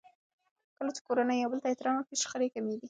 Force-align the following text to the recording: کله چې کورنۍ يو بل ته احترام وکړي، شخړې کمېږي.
کله 0.77 0.91
چې 0.95 1.01
کورنۍ 1.07 1.37
يو 1.39 1.49
بل 1.51 1.59
ته 1.63 1.67
احترام 1.69 1.95
وکړي، 1.97 2.17
شخړې 2.23 2.47
کمېږي. 2.55 2.79